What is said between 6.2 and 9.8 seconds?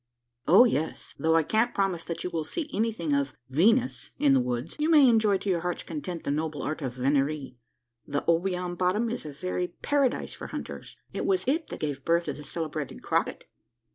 the noble art of venerie. The Obion bottom is a very